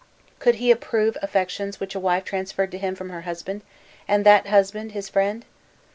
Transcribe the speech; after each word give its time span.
Could 0.39 0.55
he 0.55 0.71
approve 0.71 1.15
affections 1.21 1.79
which 1.79 1.93
a 1.93 1.99
wife 1.99 2.25
transferred 2.25 2.71
to 2.71 2.79
him 2.79 2.95
from 2.95 3.11
her 3.11 3.21
husband, 3.21 3.61
and 4.07 4.25
that 4.25 4.47
husband 4.47 4.93
his 4.93 5.09
friend?" 5.09 5.45